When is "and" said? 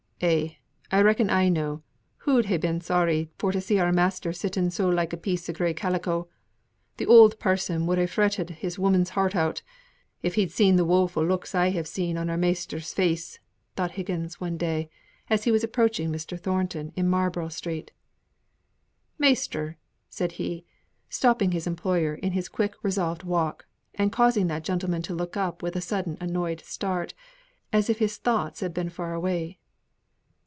23.95-24.11